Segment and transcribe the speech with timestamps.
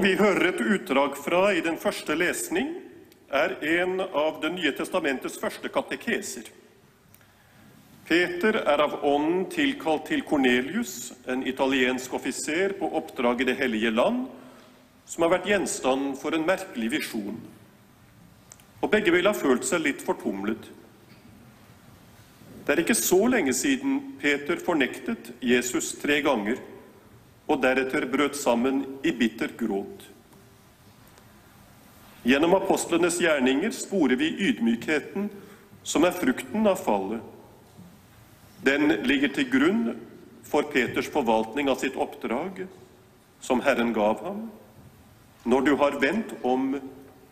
[0.00, 2.70] Talen vi hører et utdrag fra i den første lesning,
[3.28, 6.46] er en av Det nye testamentets første katekeser.
[8.08, 13.90] Peter er av ånden tilkalt til Kornelius, en italiensk offiser på oppdrag i Det hellige
[13.90, 14.24] land,
[15.04, 17.36] som har vært gjenstand for en merkelig visjon.
[18.80, 20.64] Og begge vil ha følt seg litt fortumlet.
[22.64, 26.56] Det er ikke så lenge siden Peter fornektet Jesus tre ganger
[27.50, 30.06] og deretter brøt sammen i bitter gråt.
[32.22, 35.30] Gjennom apostlenes gjerninger sporer vi ydmykheten
[35.82, 37.20] som er frukten av fallet.
[38.62, 39.84] Den ligger til grunn
[40.44, 42.66] for Peters forvaltning av sitt oppdrag,
[43.40, 44.48] som Herren gav ham.
[45.48, 46.74] Når du har vendt om,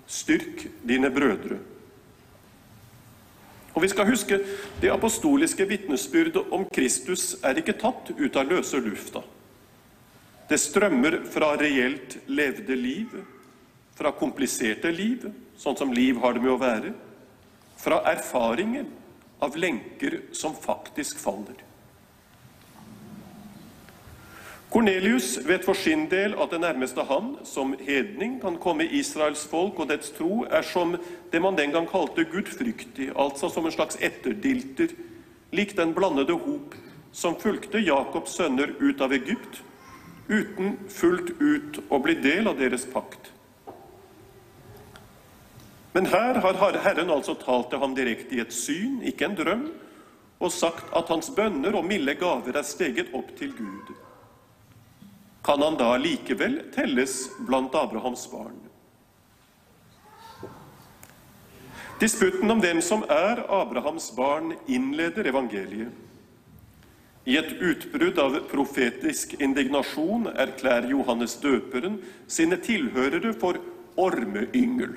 [0.08, 1.58] styrk dine brødre.
[3.76, 4.40] Og vi skal huske,
[4.80, 9.20] Det apostoliske vitnesbyrdet om Kristus er ikke tatt ut av løse lufta.
[10.48, 13.12] Det strømmer fra reelt levde liv,
[13.98, 15.26] fra kompliserte liv,
[15.60, 16.94] sånn som liv har det med å være,
[17.78, 18.86] fra erfaringer
[19.44, 21.60] av lenker som faktisk faller.
[24.68, 29.78] Kornelius vet for sin del at det nærmeste han, som hedning, kan komme Israels folk
[29.80, 30.96] og dets tro, er som
[31.32, 34.92] det man den gang kalte gudfryktig, altså som en slags etterdilter,
[35.56, 36.76] lik den blandede hop
[37.12, 39.62] som fulgte Jakobs sønner ut av Egypt
[40.28, 43.32] uten fullt ut å bli del av deres pakt.
[45.96, 49.64] Men her har Herren altså talt til ham direkte i et syn, ikke en drøm,
[50.38, 53.90] og sagt at hans bønner og milde gaver er steget opp til Gud.
[55.42, 58.58] Kan han da likevel telles blant Abrahams barn?
[61.98, 65.90] Disputten om hvem som er Abrahams barn, innleder evangeliet.
[67.28, 73.58] I et utbrudd av profetisk indignasjon erklærer Johannes døperen sine tilhørere for
[74.00, 74.94] ormeyngel.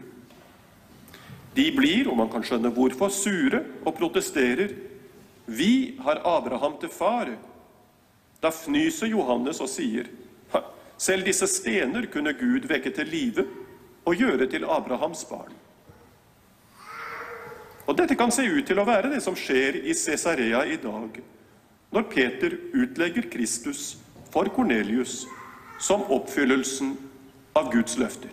[1.51, 4.71] De blir, og man kan skjønne hvorfor, sure og protesterer.
[5.43, 7.33] Vi har Abraham til far.
[8.39, 10.07] Da fnyser Johannes og sier,
[11.01, 13.45] selv disse stener kunne Gud vekke til live
[14.07, 15.51] og gjøre til Abrahams barn.
[17.89, 21.19] Og Dette kan se ut til å være det som skjer i Cesarea i dag
[21.91, 23.97] når Peter utlegger Kristus
[24.31, 25.25] for Kornelius
[25.81, 26.95] som oppfyllelsen
[27.57, 28.31] av Guds løfter.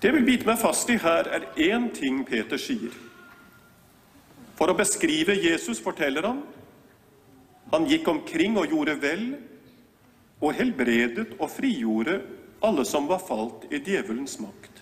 [0.00, 2.92] Det jeg vil bite meg fast i her, er én ting Peter sier.
[4.54, 6.42] For å beskrive Jesus forteller han
[7.72, 9.24] han gikk omkring og gjorde vel,
[10.44, 12.18] og helbredet og frigjorde
[12.64, 14.73] alle som var falt i djevelens makt.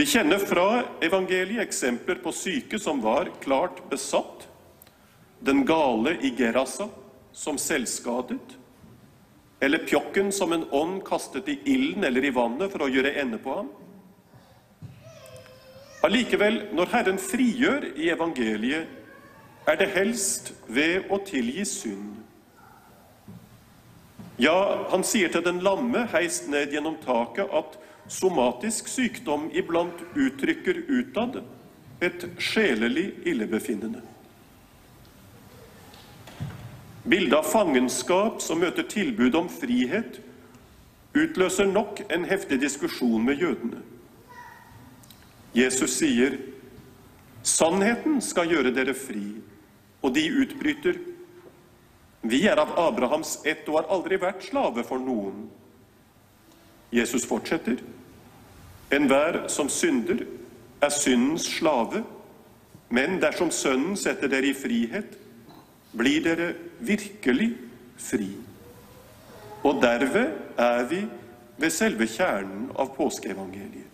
[0.00, 4.46] Vi kjenner fra evangeliet eksempler på syke som var klart besatt,
[5.44, 6.86] den gale i Gerasa
[7.36, 8.54] som selvskadet,
[9.60, 13.42] eller pjokken som en ånd kastet i ilden eller i vannet for å gjøre ende
[13.44, 13.68] på ham.
[16.08, 18.88] Allikevel, når Herren frigjør i evangeliet,
[19.68, 22.16] er det helst ved å tilgi synd.
[24.40, 24.56] Ja,
[24.96, 27.76] han sier til den lamme heist ned gjennom taket at
[28.10, 31.42] somatisk sykdom iblant uttrykker utad
[32.02, 34.02] et sjelelig illebefinnende.
[37.04, 40.18] Bildet av fangenskap som møter tilbud om frihet,
[41.16, 43.80] utløser nok en heftig diskusjon med jødene.
[45.54, 46.38] Jesus sier,
[47.42, 49.40] 'Sannheten skal gjøre dere fri',
[50.02, 50.98] og de utbryter,
[52.22, 55.48] 'Vi er av Abrahams ett og har aldri vært slave for noen.'
[56.92, 57.78] Jesus fortsetter,
[58.92, 60.24] Enhver som synder,
[60.80, 62.02] er syndens slave,
[62.90, 65.14] men dersom Sønnen setter dere i frihet,
[65.92, 67.52] blir dere virkelig
[68.00, 68.32] fri.
[69.62, 71.04] Og derved er vi
[71.60, 73.86] ved selve kjernen av påskeevangeliet.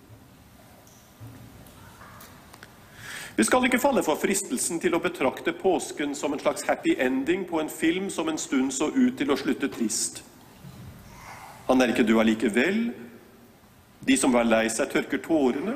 [3.36, 7.42] Vi skal ikke falle for fristelsen til å betrakte påsken som en slags happy ending
[7.44, 10.22] på en film som en stund så ut til å slutte trist.
[11.66, 12.94] Han er ikke du allikevel,
[14.06, 15.74] de som var lei seg, tørker tårene.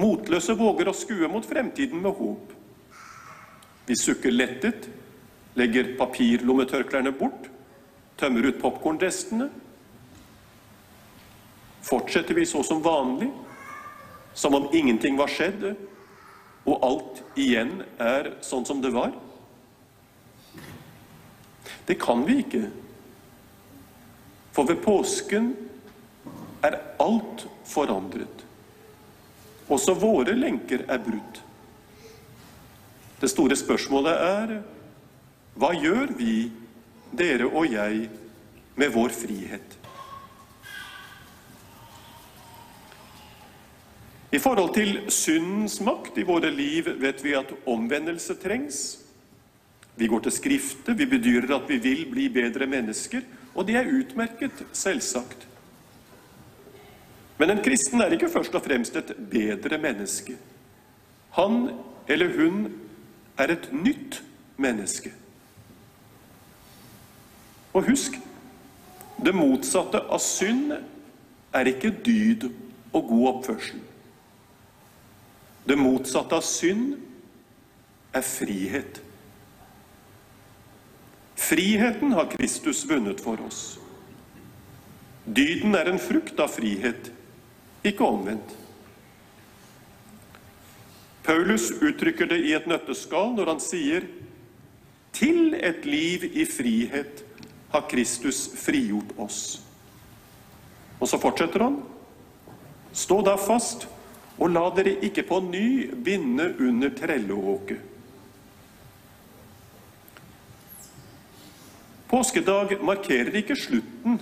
[0.00, 2.54] Motløse våger å skue mot fremtiden med håp.
[3.84, 4.88] Vi sukker lettet,
[5.58, 7.50] legger papirlommetørklærne bort,
[8.16, 9.50] tømmer ut popkornrestene.
[11.84, 13.28] Fortsetter vi så som vanlig,
[14.32, 15.72] som om ingenting var skjedd,
[16.64, 19.12] og alt igjen er sånn som det var?
[21.84, 22.68] Det kan vi ikke.
[24.54, 25.52] For ved påsken
[27.10, 28.46] alt forandret.
[29.70, 31.42] Også våre lenker er brutt.
[33.20, 34.54] Det store spørsmålet er
[35.60, 36.34] hva gjør vi
[37.12, 38.08] dere og jeg,
[38.78, 39.76] med vår frihet.
[44.30, 48.78] I forhold til syndens makt i våre liv vet vi at omvendelse trengs.
[49.98, 53.90] Vi går til Skriftet, vi bedyrer at vi vil bli bedre mennesker, og det er
[53.90, 55.49] utmerket, selvsagt.
[57.40, 60.36] Men en kristen er ikke først og fremst et bedre menneske.
[61.38, 61.70] Han
[62.10, 62.66] eller hun
[63.40, 64.20] er et nytt
[64.60, 65.12] menneske.
[67.72, 68.18] Og husk,
[69.24, 70.74] det motsatte av synd
[71.54, 72.50] er ikke dyd
[72.92, 73.80] og god oppførsel.
[75.68, 76.98] Det motsatte av synd
[78.16, 79.00] er frihet.
[81.40, 83.78] Friheten har Kristus vunnet for oss.
[85.24, 87.12] Dyden er en frukt av frihet,
[87.84, 88.56] ikke omvendt.
[91.24, 94.06] Paulus uttrykker det i et nøtteskall når han sier
[95.16, 97.24] til et liv i frihet
[97.70, 99.60] har Kristus frigjort oss.
[101.00, 101.78] Og så fortsetter han.
[102.92, 103.86] Stå da fast,
[104.40, 107.86] og la dere ikke på ny binde under trelleåket.
[112.10, 114.18] Påskedag markerer ikke slutten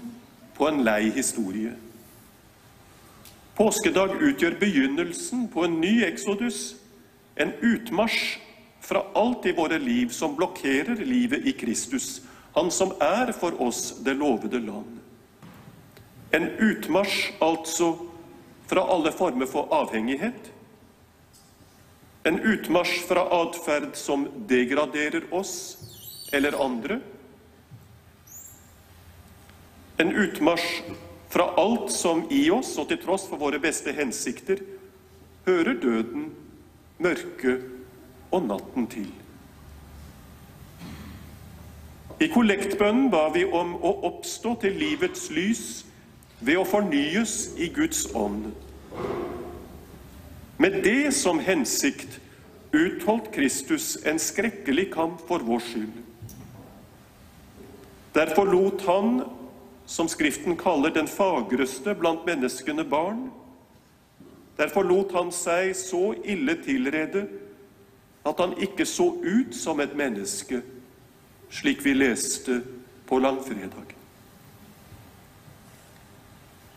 [0.59, 1.73] på en lei historie.
[3.59, 6.77] Påskedag utgjør begynnelsen på en ny eksodus,
[7.35, 8.37] en utmarsj
[8.87, 12.21] fra alt i våre liv som blokkerer livet i Kristus,
[12.55, 14.99] Han som er for oss det lovede land.
[16.33, 17.93] En utmarsj altså
[18.67, 20.49] fra alle former for avhengighet.
[22.27, 25.53] En utmarsj fra atferd som degraderer oss
[26.33, 26.99] eller andre.
[29.99, 30.83] En utmarsj
[31.29, 34.63] fra alt som i oss, og til tross for våre beste hensikter,
[35.47, 36.31] hører døden,
[36.99, 37.65] mørket
[38.33, 39.09] og natten til.
[42.19, 45.67] I kollektbønnen ba vi om å oppstå til livets lys
[46.41, 48.49] ved å fornyes i Guds ånd.
[50.59, 52.19] Med det som hensikt
[52.75, 56.01] utholdt Kristus en skrekkelig kamp for vår skyld.
[58.19, 59.21] Derfor lot han,
[59.89, 63.31] som Skriften kaller den fagreste blant menneskene, barn.
[64.59, 67.25] Derfor lot han seg så ille tilrede
[68.29, 70.61] at han ikke så ut som et menneske,
[71.49, 72.61] slik vi leste
[73.09, 73.97] på langfredag.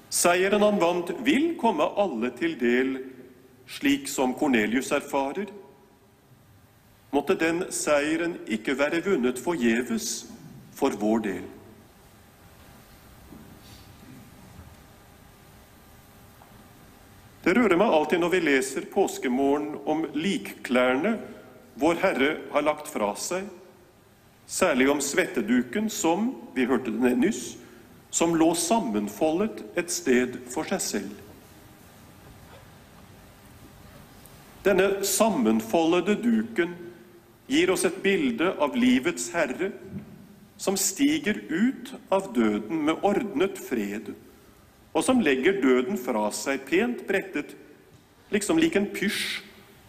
[0.08, 2.98] Seieren han vant, vil komme alle til del,
[3.68, 5.52] slik som Kornelius erfarer.
[7.12, 10.22] Måtte den seieren ikke være vunnet forgjeves
[10.80, 11.50] for vår del.
[17.52, 21.18] Det rører meg alltid når vi leser påskemorgen om likklærne
[21.82, 23.44] Vår Herre har lagt fra seg,
[24.48, 27.42] særlig om svetteduken som, vi hørte det nyss,
[28.08, 31.20] som lå sammenfoldet et sted for seg selv.
[34.64, 36.80] Denne sammenfoldede duken
[37.52, 39.74] gir oss et bilde av livets herre
[40.56, 44.14] som stiger ut av døden med ordnet fred
[44.92, 47.56] og som legger døden fra seg pent brettet,
[48.32, 49.40] liksom lik en pysj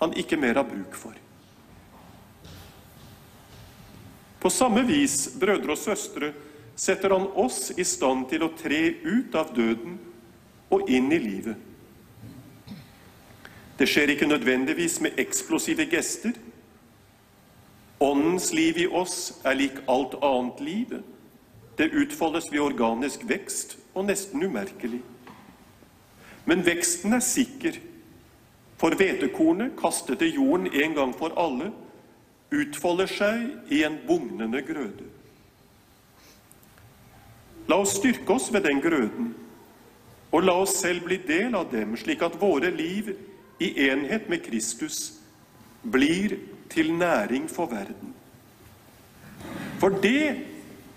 [0.03, 1.15] han ikke mer har bruk for.
[4.43, 6.33] På samme vis, brødre og søstre,
[6.75, 10.01] setter han oss i stand til å tre ut av døden
[10.73, 11.69] og inn i livet.
[13.79, 16.35] Det skjer ikke nødvendigvis med eksplosive gester.
[18.03, 20.99] Åndens liv i oss er lik alt annet liv.
[21.79, 25.01] Det utfoldes ved organisk vekst og nesten umerkelig.
[26.49, 27.79] Men veksten er sikker,
[28.81, 31.71] for hvetekornet, kastet til jorden en gang for alle,
[32.53, 35.07] utfolder seg i en bugnende grøde.
[37.71, 39.31] La oss styrke oss ved den grøden,
[40.33, 43.13] og la oss selv bli del av dem, slik at våre liv
[43.63, 45.13] i enhet med Kristus
[45.83, 46.39] blir
[46.73, 48.15] til næring for verden.
[49.79, 50.43] For det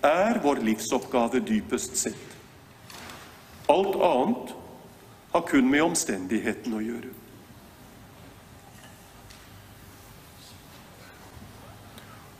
[0.02, 2.35] er vår livsoppgave dypest sett.
[3.66, 4.54] Alt annet
[5.30, 7.12] har kun med omstendigheten å gjøre.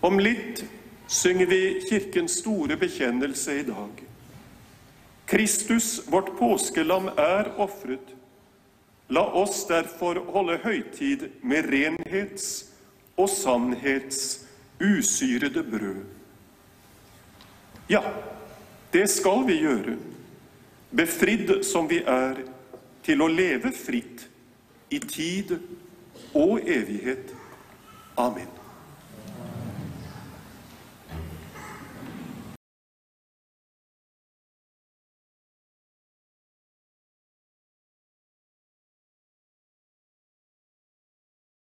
[0.06, 0.62] Om litt
[1.10, 4.02] synger vi Kirkens store bekjennelse i dag.
[5.26, 8.14] Kristus, vårt påskelam, er ofret.
[9.10, 12.70] La oss derfor holde høytid med renhets
[13.18, 14.46] og sannhets
[14.78, 16.04] usyrede brød.
[17.90, 18.02] Ja,
[18.92, 19.96] det skal vi gjøre
[20.90, 22.42] befridd som vi er
[23.06, 24.26] til å leve fritt
[24.90, 25.56] i tid
[26.34, 27.32] og evighet.
[28.16, 28.55] Amen.